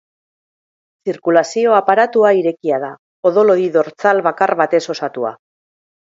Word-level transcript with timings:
Zirkulazio-aparatua 1.09 2.31
irekia 2.37 2.79
da, 2.83 2.89
odol-hodi 3.31 3.67
dortsal 3.75 4.23
bakar 4.29 4.53
batez 4.63 4.81
osotua. 4.95 5.33